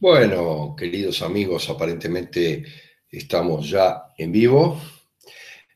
[0.00, 2.64] Bueno, queridos amigos, aparentemente
[3.10, 4.80] estamos ya en vivo,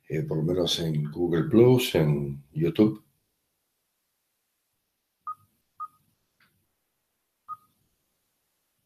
[0.09, 3.05] eh, por lo menos en Google Plus, en YouTube.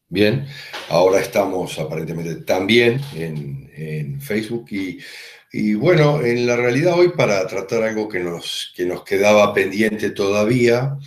[0.09, 0.45] Bien,
[0.89, 4.65] ahora estamos aparentemente también en, Facebook
[5.53, 10.09] y, bueno, en la realidad hoy para tratar algo que nos, que nos quedaba pendiente
[10.09, 10.97] todavía,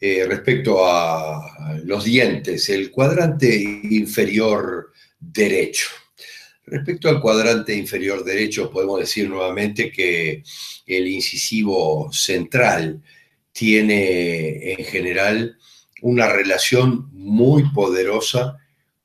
[0.00, 5.88] eh, respecto a los dientes, el cuadrante inferior derecho.
[6.64, 10.42] Respecto al cuadrante inferior derecho, podemos decir nuevamente que
[10.86, 13.02] el incisivo central
[13.52, 15.58] tiene en general
[16.02, 18.56] una relación muy poderosa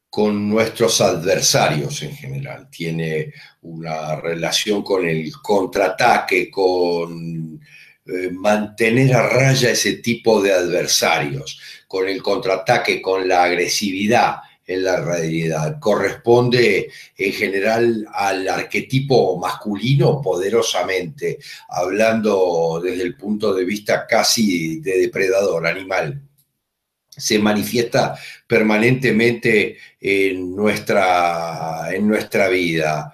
[0.09, 2.69] con nuestros adversarios en general.
[2.69, 7.34] Tiene una relación con el contraataque, con
[8.08, 14.36] eh, mantener a raya ese tipo de adversarios, con el contraataque, con la agresividad
[14.67, 15.80] en la realidad.
[15.80, 21.39] Corresponde en general al arquetipo masculino poderosamente,
[21.70, 26.22] hablando desde el punto de vista casi de depredador animal.
[27.09, 33.14] Se manifiesta permanentemente en nuestra, en nuestra vida.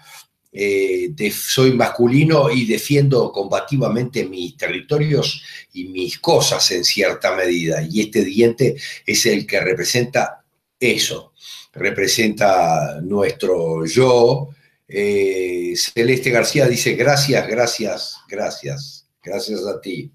[0.54, 5.42] Eh, soy masculino y defiendo combativamente mis territorios
[5.74, 7.82] y mis cosas en cierta medida.
[7.90, 10.44] Y este diente es el que representa
[10.80, 11.34] eso,
[11.74, 14.50] representa nuestro yo.
[14.88, 20.12] Eh, Celeste García dice, gracias, gracias, gracias, gracias a ti.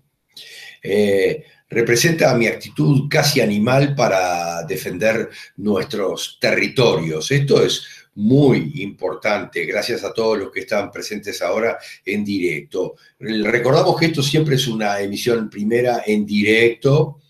[0.82, 7.30] Eh, representa mi actitud casi animal para defender nuestros territorios.
[7.30, 7.84] Esto es
[8.16, 12.96] muy importante, gracias a todos los que están presentes ahora en directo.
[13.18, 17.20] Recordamos que esto siempre es una emisión primera en directo,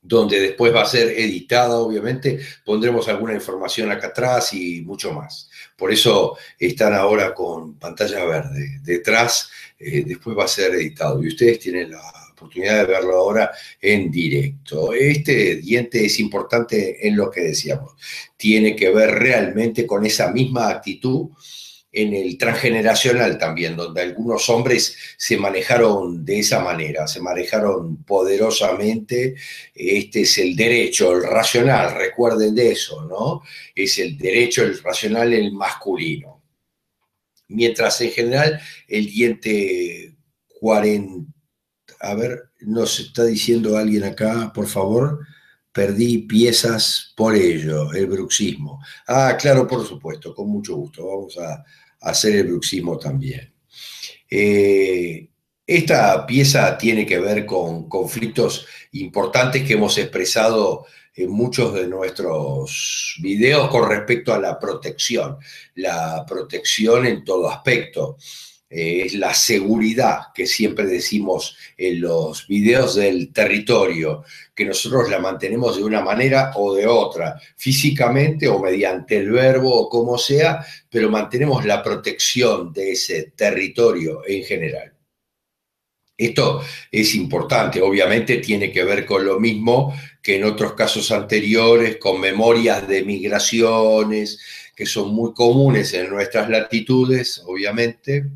[0.00, 5.48] donde después va a ser editada, obviamente, pondremos alguna información acá atrás y mucho más.
[5.76, 8.80] Por eso están ahora con pantalla verde.
[8.82, 9.48] Detrás,
[9.78, 12.02] eh, después va a ser editado y ustedes tienen la
[12.32, 14.92] oportunidad de verlo ahora en directo.
[14.92, 17.92] Este diente es importante en lo que decíamos.
[18.36, 21.30] Tiene que ver realmente con esa misma actitud
[21.94, 29.36] en el transgeneracional también, donde algunos hombres se manejaron de esa manera, se manejaron poderosamente.
[29.74, 33.42] Este es el derecho, el racional, recuerden de eso, ¿no?
[33.74, 36.33] Es el derecho, el racional, el masculino.
[37.48, 40.16] Mientras en general el diente
[40.60, 41.34] 40
[42.04, 45.20] a ver, nos está diciendo alguien acá, por favor,
[45.72, 48.80] perdí piezas por ello, el bruxismo.
[49.06, 51.64] Ah, claro, por supuesto, con mucho gusto, vamos a,
[52.00, 53.54] hacer el bruxismo también.
[54.30, 55.30] Eh,
[55.66, 60.84] esta pieza tiene que ver con conflictos importantes que hemos expresado
[61.14, 65.38] en muchos de nuestros videos con respecto a la protección,
[65.76, 68.16] la protección en todo aspecto.
[68.68, 75.20] Eh, es la seguridad que siempre decimos en los videos del territorio, que nosotros la
[75.20, 80.64] mantenemos de una manera o de otra, físicamente o mediante el verbo o como sea,
[80.90, 84.93] pero mantenemos la protección de ese territorio en general.
[86.16, 89.92] Esto es importante, obviamente tiene que ver con lo mismo
[90.22, 94.38] que en otros casos anteriores, con memorias de migraciones,
[94.76, 98.26] que son muy comunes en nuestras latitudes, obviamente,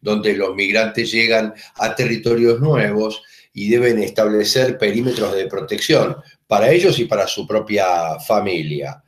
[0.00, 3.22] donde los migrantes llegan a territorios nuevos
[3.52, 6.16] y deben establecer perímetros de protección
[6.46, 9.02] para ellos y para su propia familia.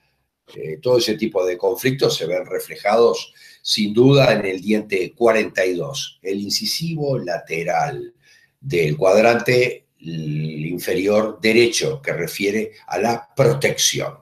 [0.55, 6.21] Eh, todo ese tipo de conflictos se ven reflejados sin duda en el diente 42,
[6.23, 8.15] el incisivo lateral
[8.61, 14.15] del cuadrante inferior derecho que refiere a la protección.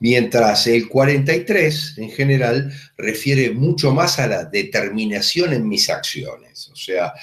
[0.00, 6.76] Mientras el 43 en general refiere mucho más a la determinación en mis acciones, o
[6.76, 7.14] sea,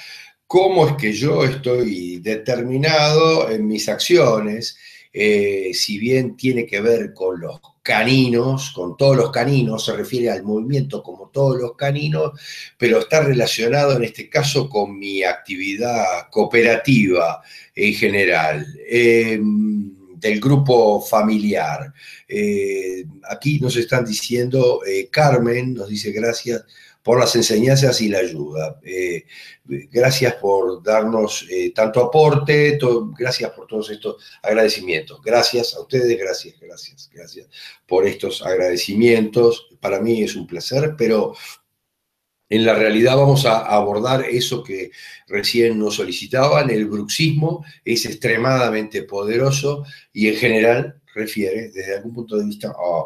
[0.46, 4.78] cómo es que yo estoy determinado en mis acciones,
[5.12, 10.30] eh, si bien tiene que ver con los caninos, con todos los caninos, se refiere
[10.30, 12.32] al movimiento como todos los caninos,
[12.78, 17.42] pero está relacionado en este caso con mi actividad cooperativa
[17.74, 18.66] en general.
[18.88, 21.92] Em, del grupo familiar.
[22.28, 26.62] Eh, aquí nos están diciendo, eh, Carmen nos dice gracias
[27.02, 28.78] por las enseñanzas y la ayuda.
[28.82, 29.24] Eh,
[29.64, 32.78] gracias por darnos tanto aporte,
[33.18, 35.20] gracias por todos estos agradecimientos.
[35.22, 37.48] Gracias a ustedes, gracias, gracias, gracias
[37.86, 39.68] por estos agradecimientos.
[39.80, 41.34] Para mí es un placer, pero
[42.52, 44.90] En la realidad vamos a abordar eso que
[45.28, 52.36] recién nos solicitaban, el bruxismo es extremadamente poderoso y en general refiere desde algún punto
[52.36, 53.04] de vista a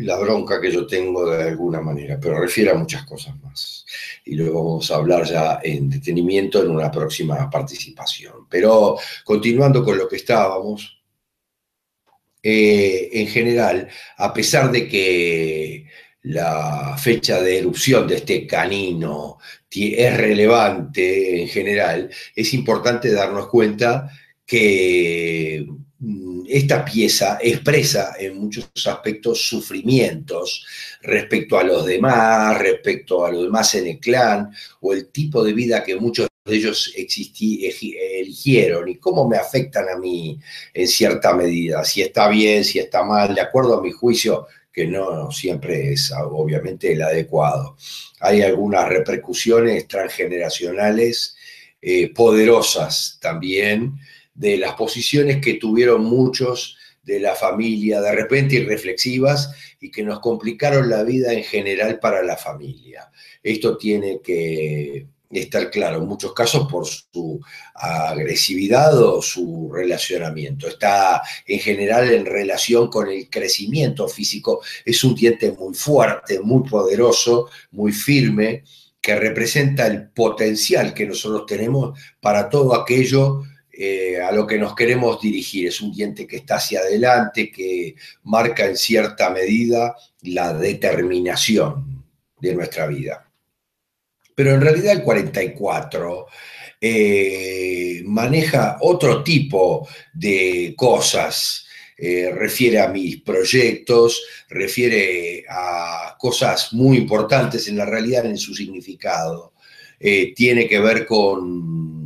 [0.00, 3.84] la bronca que yo tengo de alguna manera, pero refiere a muchas cosas más.
[4.24, 8.46] Y luego vamos a hablar ya en detenimiento en una próxima participación.
[8.48, 11.02] Pero continuando con lo que estábamos,
[12.42, 15.86] eh, en general, a pesar de que
[16.22, 19.38] la fecha de erupción de este canino
[19.70, 24.10] es relevante en general, es importante darnos cuenta
[24.44, 25.66] que
[25.98, 30.66] mm, esta pieza expresa en muchos aspectos sufrimientos
[31.02, 34.50] respecto a los demás, respecto a los demás en el clan,
[34.80, 39.96] o el tipo de vida que muchos de ellos eligieron y cómo me afectan a
[39.96, 40.38] mí
[40.74, 44.86] en cierta medida, si está bien, si está mal, de acuerdo a mi juicio, que
[44.86, 47.76] no siempre es obviamente el adecuado.
[48.20, 51.36] Hay algunas repercusiones transgeneracionales
[51.82, 53.98] eh, poderosas también
[54.40, 60.20] de las posiciones que tuvieron muchos de la familia, de repente irreflexivas, y que nos
[60.20, 63.10] complicaron la vida en general para la familia.
[63.42, 67.38] Esto tiene que estar claro, en muchos casos por su
[67.74, 70.68] agresividad o su relacionamiento.
[70.68, 74.62] Está en general en relación con el crecimiento físico.
[74.86, 78.64] Es un diente muy fuerte, muy poderoso, muy firme,
[79.02, 83.42] que representa el potencial que nosotros tenemos para todo aquello
[83.82, 85.68] eh, a lo que nos queremos dirigir.
[85.68, 87.94] Es un diente que está hacia adelante, que
[88.24, 92.04] marca en cierta medida la determinación
[92.38, 93.26] de nuestra vida.
[94.34, 96.26] Pero en realidad el 44
[96.78, 101.64] eh, maneja otro tipo de cosas.
[101.96, 108.54] Eh, refiere a mis proyectos, refiere a cosas muy importantes en la realidad en su
[108.54, 109.54] significado.
[109.98, 111.99] Eh, tiene que ver con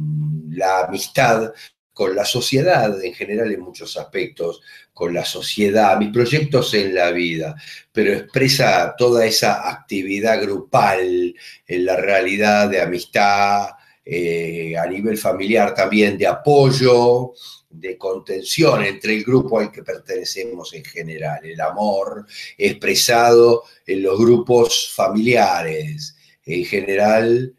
[0.57, 1.53] la amistad,
[1.93, 4.61] con la sociedad en general en muchos aspectos,
[4.93, 7.55] con la sociedad, mis proyectos en la vida,
[7.93, 11.35] pero expresa toda esa actividad grupal
[11.67, 13.69] en la realidad de amistad,
[14.05, 17.33] eh, a nivel familiar también de apoyo,
[17.71, 22.27] de contención entre el grupo al que pertenecemos en general, el amor
[22.59, 27.55] expresado en los grupos familiares, en general.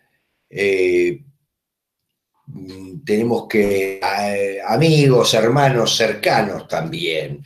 [0.50, 1.25] Eh,
[3.03, 7.43] tenemos que, eh, amigos, hermanos cercanos también.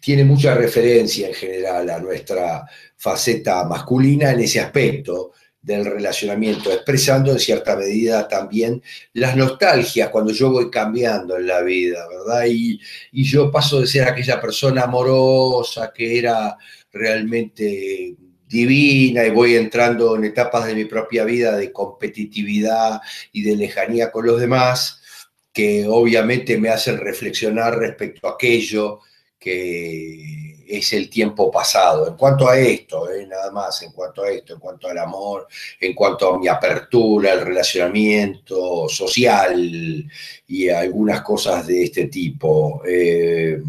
[0.00, 2.64] Tiene mucha referencia en general a nuestra
[2.96, 8.80] faceta masculina en ese aspecto del relacionamiento, expresando en cierta medida también
[9.14, 12.46] las nostalgias cuando yo voy cambiando en la vida, ¿verdad?
[12.48, 12.80] Y,
[13.12, 16.56] y yo paso de ser aquella persona amorosa que era
[16.92, 18.14] realmente
[18.46, 23.00] divina y voy entrando en etapas de mi propia vida de competitividad
[23.32, 25.00] y de lejanía con los demás,
[25.52, 29.00] que obviamente me hacen reflexionar respecto a aquello
[29.38, 32.08] que es el tiempo pasado.
[32.08, 35.46] En cuanto a esto, eh, nada más, en cuanto a esto, en cuanto al amor,
[35.80, 40.04] en cuanto a mi apertura, el relacionamiento social
[40.48, 42.82] y algunas cosas de este tipo.
[42.86, 43.60] Eh,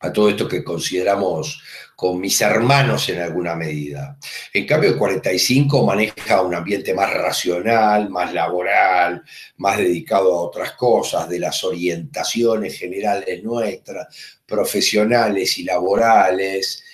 [0.00, 1.62] a todo esto que consideramos
[1.96, 4.18] con mis hermanos en alguna medida.
[4.52, 9.22] En cambio, el 45 maneja un ambiente más racional, más laboral,
[9.56, 16.84] más dedicado a otras cosas, de las orientaciones generales nuestras, profesionales y laborales.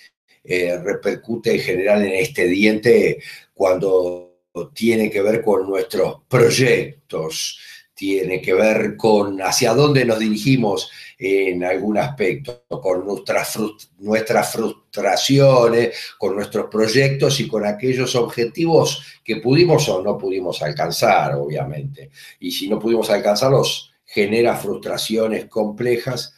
[0.45, 3.23] Eh, repercute en general en este diente
[3.55, 4.33] cuando
[4.75, 7.59] tiene que ver con nuestros proyectos,
[7.95, 13.59] tiene que ver con hacia dónde nos dirigimos en algún aspecto, con nuestras,
[13.99, 21.35] nuestras frustraciones, con nuestros proyectos y con aquellos objetivos que pudimos o no pudimos alcanzar,
[21.35, 22.11] obviamente.
[22.41, 26.35] Y si no pudimos alcanzarlos, genera frustraciones complejas.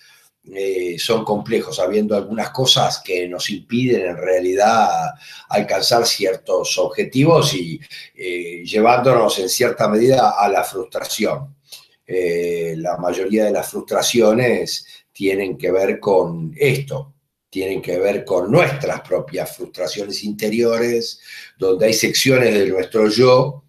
[0.52, 5.14] Eh, son complejos, habiendo algunas cosas que nos impiden en realidad
[5.48, 7.80] alcanzar ciertos objetivos y
[8.14, 11.56] eh, llevándonos en cierta medida a la frustración.
[12.06, 17.14] Eh, la mayoría de las frustraciones tienen que ver con esto,
[17.48, 21.20] tienen que ver con nuestras propias frustraciones interiores,
[21.56, 23.64] donde hay secciones de nuestro yo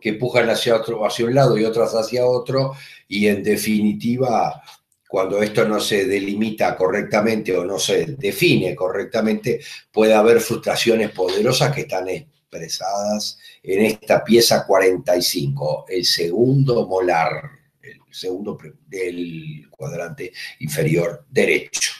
[0.00, 2.74] que empujan hacia, otro, hacia un lado y otras hacia otro,
[3.06, 4.62] y en definitiva,
[5.08, 9.60] cuando esto no se delimita correctamente o no se define correctamente,
[9.90, 17.42] puede haber frustraciones poderosas que están expresadas en esta pieza 45, el segundo molar,
[17.80, 21.92] el segundo del cuadrante inferior derecho.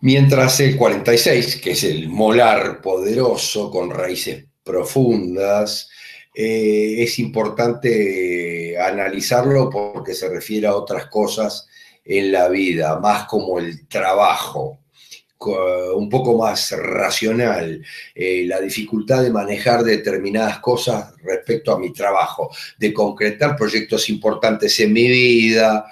[0.00, 5.90] Mientras el 46, que es el molar poderoso con raíces profundas,
[6.34, 11.68] eh, es importante analizarlo porque se refiere a otras cosas
[12.04, 14.80] en la vida, más como el trabajo,
[15.94, 22.50] un poco más racional, eh, la dificultad de manejar determinadas cosas respecto a mi trabajo,
[22.76, 25.86] de concretar proyectos importantes en mi vida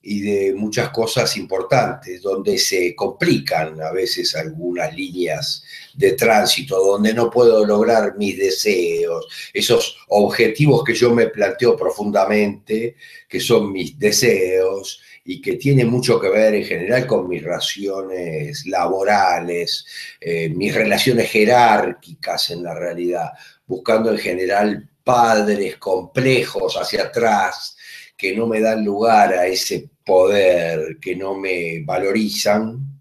[0.00, 5.62] y de muchas cosas importantes, donde se complican a veces algunas líneas
[5.94, 12.96] de tránsito, donde no puedo lograr mis deseos, esos objetivos que yo me planteo profundamente,
[13.28, 15.00] que son mis deseos,
[15.30, 19.84] y que tiene mucho que ver en general con mis relaciones laborales,
[20.18, 23.32] eh, mis relaciones jerárquicas en la realidad,
[23.66, 27.76] buscando en general padres complejos hacia atrás
[28.18, 32.98] que no me dan lugar a ese poder, que no me valorizan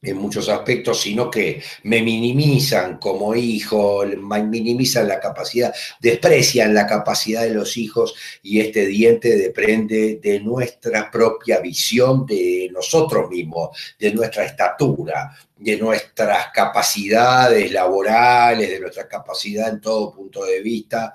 [0.00, 7.42] en muchos aspectos, sino que me minimizan como hijo, minimizan la capacidad, desprecian la capacidad
[7.42, 14.12] de los hijos y este diente depende de nuestra propia visión de nosotros mismos, de
[14.12, 21.12] nuestra estatura, de nuestras capacidades laborales, de nuestra capacidad en todo punto de vista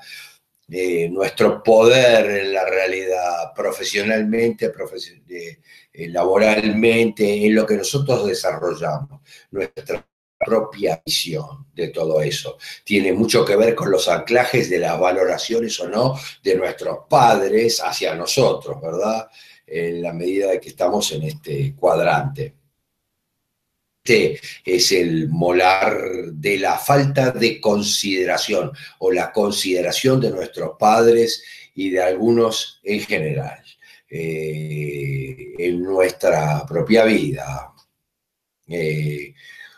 [1.10, 4.72] nuestro poder en la realidad, profesionalmente,
[5.94, 10.06] eh, laboralmente, en lo que nosotros desarrollamos, nuestra
[10.40, 12.58] propia visión de todo eso.
[12.84, 17.80] Tiene mucho que ver con los anclajes de las valoraciones o no de nuestros padres
[17.80, 19.28] hacia nosotros, ¿verdad?
[19.66, 22.63] En la medida de que estamos en este cuadrante.
[24.06, 25.98] Este es el molar
[26.34, 31.42] de la falta de consideración o la consideración de nuestros padres
[31.74, 33.64] y de algunos en general
[34.10, 37.72] eh, en nuestra propia vida.
[38.68, 39.34] Eh,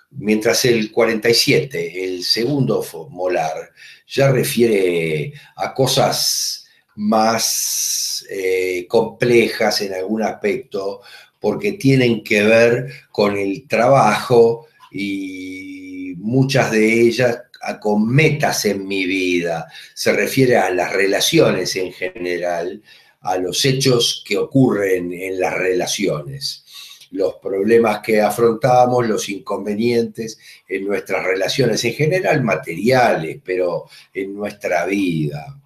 [0.10, 3.74] mientras el 47, el segundo molar,
[4.08, 6.65] ya refiere a cosas
[6.96, 11.01] más eh, complejas en algún aspecto,
[11.39, 17.39] porque tienen que ver con el trabajo y muchas de ellas
[17.80, 19.68] con metas en mi vida.
[19.94, 22.82] Se refiere a las relaciones en general,
[23.22, 26.63] a los hechos que ocurren en las relaciones,
[27.12, 30.38] los problemas que afrontamos, los inconvenientes
[30.68, 35.60] en nuestras relaciones, en general materiales, pero en nuestra vida.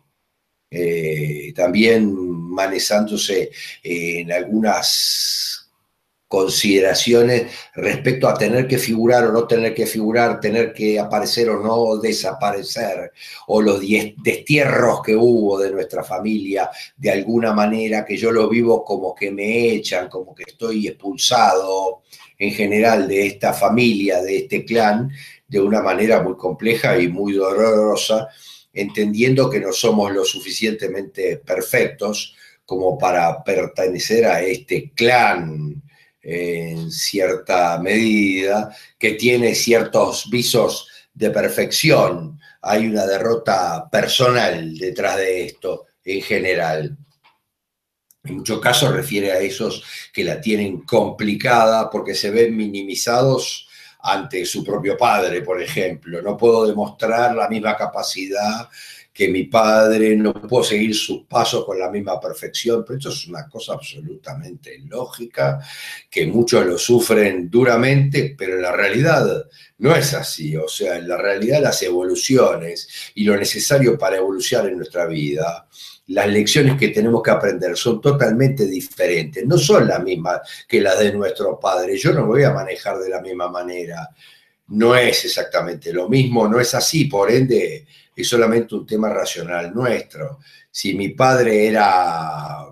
[0.72, 3.50] Eh, también manejándose
[3.82, 5.59] en algunas
[6.30, 11.60] consideraciones respecto a tener que figurar o no tener que figurar, tener que aparecer o
[11.60, 13.12] no desaparecer,
[13.48, 18.86] o los destierros que hubo de nuestra familia, de alguna manera que yo lo vivo
[18.86, 22.04] como que me echan, como que estoy expulsado
[22.38, 25.12] en general de esta familia, de este clan,
[25.48, 28.28] de una manera muy compleja y muy dolorosa,
[28.72, 32.36] entendiendo que no somos lo suficientemente perfectos
[32.68, 35.89] como para pertenecer a este clan
[36.22, 42.40] en cierta medida, que tiene ciertos visos de perfección.
[42.62, 46.98] Hay una derrota personal detrás de esto en general.
[48.24, 49.84] En muchos casos refiere a esos
[50.14, 53.68] que la tienen complicada porque se ven minimizados
[54.02, 56.22] ante su propio padre, por ejemplo.
[56.22, 58.70] No puedo demostrar la misma capacidad
[59.20, 63.28] que mi padre, no puedo seguir sus pasos con la misma perfección, pero esto es
[63.28, 65.60] una cosa absolutamente lógica,
[66.10, 69.46] que muchos lo sufren duramente, pero en la realidad
[69.80, 74.68] no es así, o sea, en la realidad las evoluciones y lo necesario para evolucionar
[74.68, 75.68] en nuestra vida,
[76.08, 80.98] las lecciones que tenemos que aprender son totalmente diferentes, no son las mismas que las
[80.98, 84.12] de nuestros padres, yo no me voy a manejar de la misma manera,
[84.70, 87.86] no es exactamente lo mismo, no es así, por ende
[88.22, 90.40] es solamente un tema racional nuestro.
[90.70, 92.66] Si mi padre era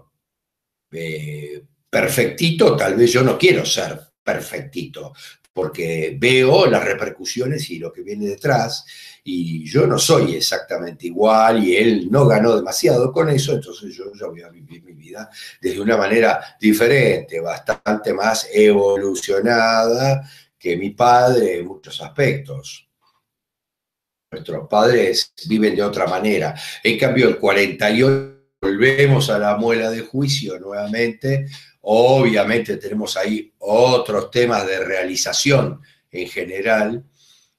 [0.92, 5.14] eh, perfectito, tal vez yo no quiero ser perfectito,
[5.54, 8.86] porque veo las repercusiones y lo que viene detrás,
[9.24, 14.14] y yo no soy exactamente igual, y él no ganó demasiado con eso, entonces yo,
[14.14, 20.92] yo voy a vivir mi vida desde una manera diferente, bastante más evolucionada que mi
[20.92, 22.87] padre en muchos aspectos.
[24.32, 26.54] Nuestros padres viven de otra manera.
[26.84, 31.48] En cambio, el 48 volvemos a la muela de juicio nuevamente.
[31.82, 35.82] Obviamente tenemos ahí otros temas de realización
[36.12, 37.04] en general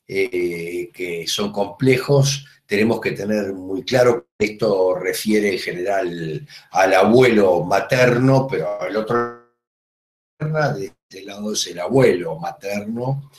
[0.06, 2.44] eh, que son complejos.
[2.66, 8.94] Tenemos que tener muy claro que esto refiere en general al abuelo materno, pero al
[8.94, 9.37] otro
[10.38, 13.30] de este lado es el abuelo materno,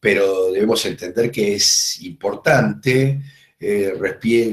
[0.00, 3.20] pero debemos entender que es importante,
[3.60, 3.92] eh,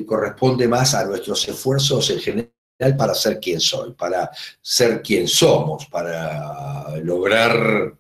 [0.06, 4.30] corresponde más a nuestros esfuerzos en general para ser quien soy, para
[4.62, 7.96] ser quien somos, para lograr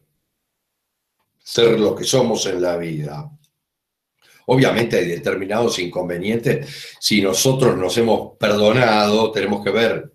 [1.41, 3.29] ser lo que somos en la vida.
[4.47, 6.97] Obviamente hay determinados inconvenientes.
[6.99, 10.12] Si nosotros nos hemos perdonado, tenemos que ver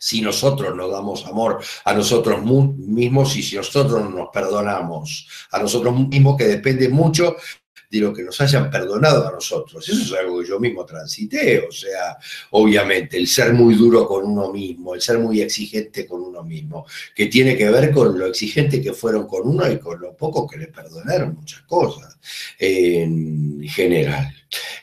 [0.00, 5.94] si nosotros nos damos amor a nosotros mismos y si nosotros nos perdonamos a nosotros
[5.94, 7.36] mismos, que depende mucho
[7.90, 9.86] de lo que nos hayan perdonado a nosotros.
[9.88, 12.16] Eso es algo que yo mismo transité, o sea,
[12.50, 16.86] obviamente, el ser muy duro con uno mismo, el ser muy exigente con uno mismo,
[17.14, 20.46] que tiene que ver con lo exigente que fueron con uno y con lo poco
[20.46, 22.16] que le perdonaron muchas cosas
[22.58, 24.32] en general.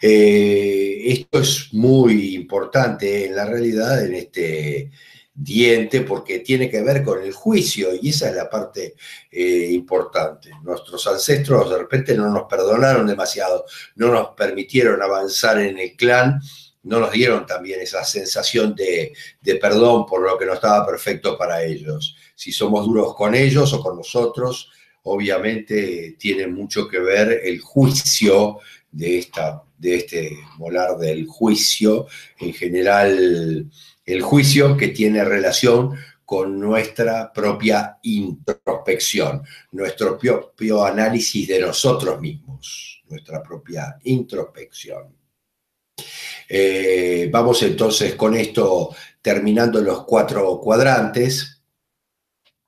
[0.02, 4.92] Eh, esto es muy importante en la realidad en este
[5.40, 8.96] diente porque tiene que ver con el juicio y esa es la parte
[9.32, 10.50] eh, importante.
[10.64, 13.66] Nuestros ancestros de repente no nos perdonaron demasiado,
[13.96, 16.42] no nos permitieron avanzar en el clan,
[16.84, 21.38] no nos dieron también esa sensación de, de perdón por lo que no estaba perfecto
[21.38, 22.16] para ellos.
[22.34, 24.72] Si somos duros con ellos o con nosotros,
[25.04, 28.58] obviamente tiene mucho que ver el juicio
[28.92, 32.08] de, esta, de este volar del juicio
[32.40, 33.70] en general
[34.08, 43.04] el juicio que tiene relación con nuestra propia introspección, nuestro propio análisis de nosotros mismos,
[43.10, 45.14] nuestra propia introspección.
[46.50, 51.62] Eh, vamos entonces con esto terminando los cuatro cuadrantes.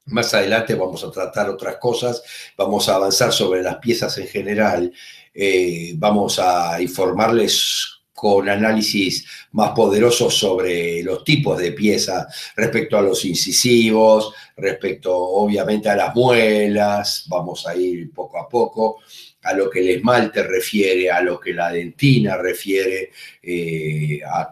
[0.07, 2.21] Más adelante vamos a tratar otras cosas,
[2.57, 4.91] vamos a avanzar sobre las piezas en general,
[5.33, 13.01] eh, vamos a informarles con análisis más poderosos sobre los tipos de piezas respecto a
[13.01, 18.97] los incisivos, respecto obviamente a las muelas, vamos a ir poco a poco,
[19.43, 24.51] a lo que el esmalte refiere, a lo que la dentina refiere, eh, a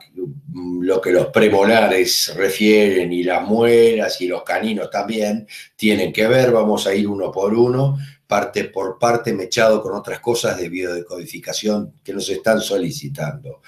[0.54, 6.52] lo que los premolares refieren y las muelas y los caninos también tienen que ver,
[6.52, 7.98] vamos a ir uno por uno,
[8.28, 13.62] parte por parte, mechado con otras cosas de biodecodificación que nos están solicitando.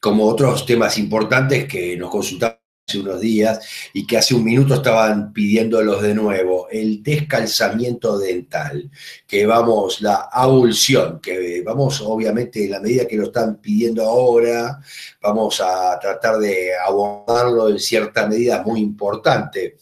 [0.00, 3.60] Como otros temas importantes que nos consultaron hace unos días
[3.92, 8.90] y que hace un minuto estaban pidiéndolos de nuevo, el descalzamiento dental,
[9.26, 14.80] que vamos, la abulsión, que vamos, obviamente, en la medida que lo están pidiendo ahora,
[15.20, 19.76] vamos a tratar de abordarlo en cierta medida muy importante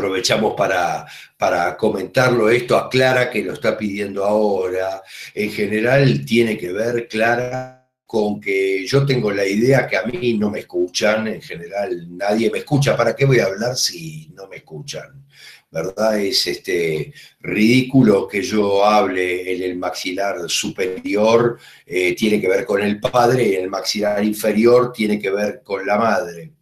[0.00, 5.02] aprovechamos para, para comentarlo esto a Clara, que lo está pidiendo ahora.
[5.34, 10.38] En general tiene que ver, Clara, con que yo tengo la idea que a mí
[10.38, 14.48] no me escuchan, en general nadie me escucha, ¿para qué voy a hablar si no
[14.48, 15.26] me escuchan?
[15.70, 16.18] ¿Verdad?
[16.18, 22.82] Es este ridículo que yo hable en el maxilar superior, eh, tiene que ver con
[22.82, 26.52] el padre, en el maxilar inferior tiene que ver con la madre.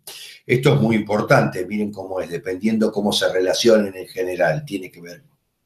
[0.48, 5.02] Esto es muy importante, miren cómo es, dependiendo cómo se relacionen en general, tiene que
[5.02, 5.22] ver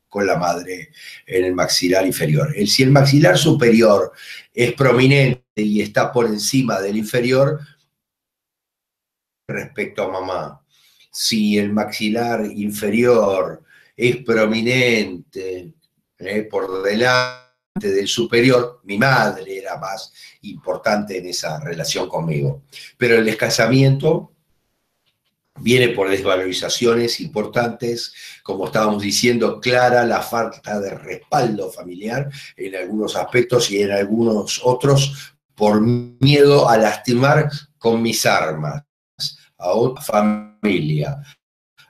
[0.09, 0.91] con la madre
[1.25, 2.53] en el maxilar inferior.
[2.67, 4.11] Si el maxilar superior
[4.53, 7.61] es prominente y está por encima del inferior,
[9.47, 10.65] respecto a mamá.
[11.13, 13.63] Si el maxilar inferior
[13.97, 15.75] es prominente
[16.19, 17.43] eh, por delante
[17.79, 22.65] del superior, mi madre era más importante en esa relación conmigo.
[22.97, 24.32] Pero el descasamiento
[25.61, 28.13] viene por desvalorizaciones importantes,
[28.43, 34.61] como estábamos diciendo, clara la falta de respaldo familiar en algunos aspectos y en algunos
[34.65, 38.83] otros por miedo a lastimar con mis armas
[39.59, 41.23] a otra familia.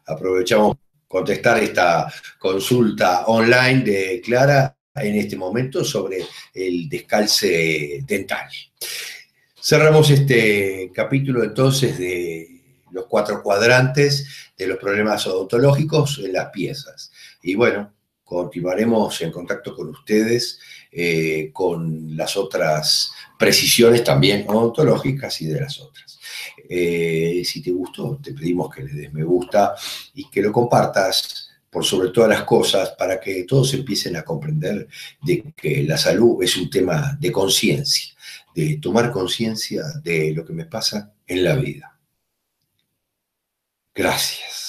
[0.07, 0.77] Aprovechamos
[1.09, 8.49] contestar esta consulta online de Clara en este momento sobre el descalce dental.
[9.61, 12.52] Cerramos este capítulo entonces de
[12.93, 14.27] los cuatro cuadrantes
[14.57, 17.11] de los problemas odontológicos en las piezas.
[17.43, 20.59] Y bueno, continuaremos en contacto con ustedes
[20.91, 26.21] eh, con las otras precisiones también odontológicas y de las otras.
[26.69, 29.75] Eh, si te gustó, te pedimos que le des me gusta
[30.15, 34.87] y que lo compartas por sobre todas las cosas para que todos empiecen a comprender
[35.23, 38.15] de que la salud es un tema de conciencia,
[38.55, 41.92] de tomar conciencia de lo que me pasa en la vida.
[43.95, 44.62] Gracias.